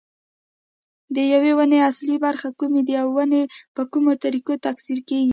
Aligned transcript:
د 1.15 1.17
یوې 1.33 1.51
ونې 1.57 1.79
اصلي 1.89 2.17
برخې 2.25 2.49
کومې 2.59 2.81
دي 2.87 2.95
او 3.03 3.07
ونې 3.15 3.43
په 3.75 3.81
کومو 3.91 4.11
طریقو 4.23 4.53
تکثیر 4.65 4.99
کېږي. 5.09 5.29